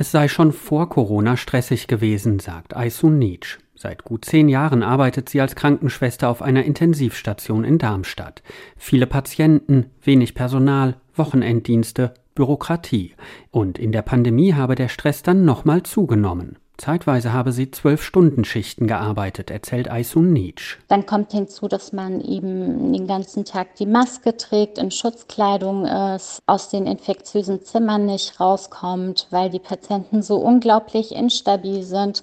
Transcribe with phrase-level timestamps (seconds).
[0.00, 3.58] Es sei schon vor Corona stressig gewesen, sagt Aysun Nietzsch.
[3.74, 8.44] Seit gut zehn Jahren arbeitet sie als Krankenschwester auf einer Intensivstation in Darmstadt.
[8.76, 13.14] Viele Patienten, wenig Personal, Wochenenddienste, Bürokratie.
[13.50, 16.58] Und in der Pandemie habe der Stress dann nochmal zugenommen.
[16.78, 20.78] Zeitweise habe sie zwölf Stunden Schichten gearbeitet, erzählt Aysun Nietzsch.
[20.86, 26.40] Dann kommt hinzu, dass man eben den ganzen Tag die Maske trägt, in Schutzkleidung ist,
[26.46, 32.22] aus den infektiösen Zimmern nicht rauskommt, weil die Patienten so unglaublich instabil sind.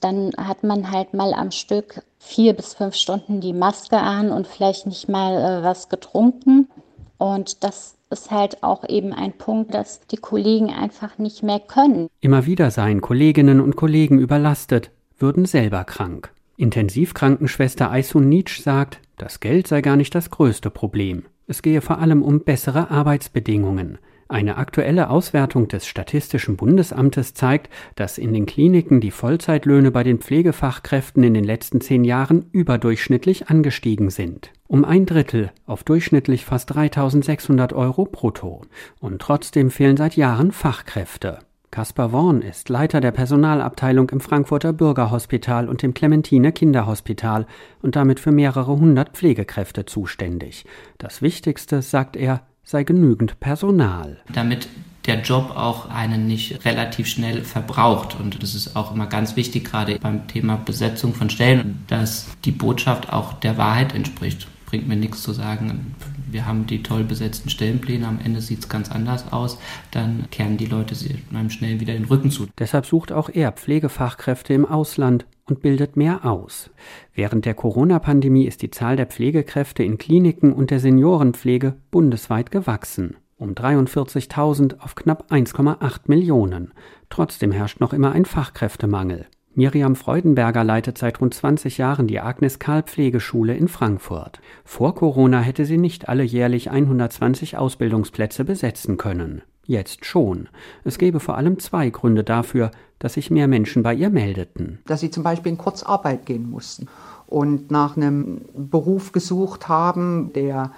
[0.00, 4.46] Dann hat man halt mal am Stück vier bis fünf Stunden die Maske an und
[4.46, 6.68] vielleicht nicht mal äh, was getrunken.
[7.16, 12.08] Und das ist halt auch eben ein Punkt, dass die Kollegen einfach nicht mehr können.
[12.20, 16.32] Immer wieder seien Kolleginnen und Kollegen überlastet, würden selber krank.
[16.56, 21.24] Intensivkrankenschwester Aysun Nietzsch sagt, das Geld sei gar nicht das größte Problem.
[21.48, 23.98] Es gehe vor allem um bessere Arbeitsbedingungen.
[24.34, 30.18] Eine aktuelle Auswertung des Statistischen Bundesamtes zeigt, dass in den Kliniken die Vollzeitlöhne bei den
[30.18, 34.50] Pflegefachkräften in den letzten zehn Jahren überdurchschnittlich angestiegen sind.
[34.66, 38.62] Um ein Drittel auf durchschnittlich fast 3600 Euro brutto.
[38.98, 41.38] Und trotzdem fehlen seit Jahren Fachkräfte.
[41.70, 47.46] Kaspar Worn ist Leiter der Personalabteilung im Frankfurter Bürgerhospital und dem Clementine Kinderhospital
[47.82, 50.64] und damit für mehrere hundert Pflegekräfte zuständig.
[50.98, 54.18] Das Wichtigste, sagt er, sei genügend Personal.
[54.32, 54.68] Damit
[55.06, 58.18] der Job auch einen nicht relativ schnell verbraucht.
[58.18, 62.52] Und das ist auch immer ganz wichtig, gerade beim Thema Besetzung von Stellen, dass die
[62.52, 64.48] Botschaft auch der Wahrheit entspricht.
[64.66, 65.94] Bringt mir nichts zu sagen,
[66.30, 69.58] wir haben die toll besetzten Stellenpläne, am Ende sieht es ganz anders aus,
[69.92, 70.96] dann kehren die Leute
[71.32, 72.48] einem schnell wieder den Rücken zu.
[72.58, 76.70] Deshalb sucht auch er Pflegefachkräfte im Ausland und bildet mehr aus.
[77.14, 83.16] Während der Corona-Pandemie ist die Zahl der Pflegekräfte in Kliniken und der Seniorenpflege bundesweit gewachsen.
[83.36, 86.72] Um 43.000 auf knapp 1,8 Millionen.
[87.10, 89.26] Trotzdem herrscht noch immer ein Fachkräftemangel.
[89.56, 94.40] Miriam Freudenberger leitet seit rund 20 Jahren die Agnes Karl Pflegeschule in Frankfurt.
[94.64, 99.42] Vor Corona hätte sie nicht alle jährlich 120 Ausbildungsplätze besetzen können.
[99.66, 100.48] Jetzt schon.
[100.84, 104.80] Es gäbe vor allem zwei Gründe dafür, dass sich mehr Menschen bei ihr meldeten.
[104.86, 106.88] Dass sie zum Beispiel in Kurzarbeit gehen mussten
[107.26, 110.72] und nach einem Beruf gesucht haben, der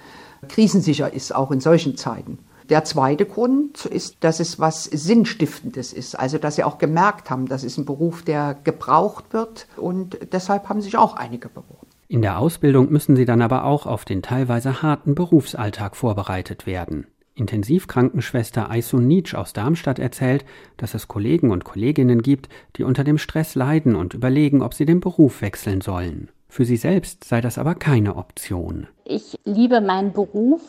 [0.49, 2.39] krisensicher ist, auch in solchen Zeiten.
[2.69, 6.19] Der zweite Grund ist, dass es was Sinnstiftendes ist.
[6.19, 10.69] Also, dass sie auch gemerkt haben, das ist ein Beruf, der gebraucht wird und deshalb
[10.69, 11.87] haben sich auch einige beworben.
[12.09, 17.07] In der Ausbildung müssen sie dann aber auch auf den teilweise harten Berufsalltag vorbereitet werden.
[17.37, 20.45] Intensivkrankenschwester Aysun Nietzsch aus Darmstadt erzählt,
[20.77, 24.87] dass es Kollegen und Kolleginnen gibt, die unter dem Stress leiden und überlegen, ob sie
[24.87, 26.31] den Beruf wechseln sollen.
[26.49, 28.89] Für sie selbst sei das aber keine Option.
[29.05, 30.63] Ich liebe meinen Beruf.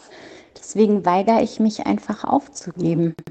[0.58, 3.16] Deswegen weigere ich mich einfach aufzugeben.